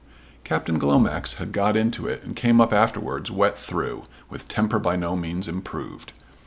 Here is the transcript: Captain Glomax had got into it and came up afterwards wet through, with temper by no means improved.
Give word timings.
Captain 0.43 0.79
Glomax 0.79 1.35
had 1.35 1.51
got 1.51 1.77
into 1.77 2.07
it 2.07 2.23
and 2.23 2.35
came 2.35 2.59
up 2.59 2.73
afterwards 2.73 3.29
wet 3.29 3.55
through, 3.55 4.05
with 4.31 4.47
temper 4.47 4.79
by 4.79 4.95
no 4.95 5.15
means 5.15 5.47
improved. 5.47 6.13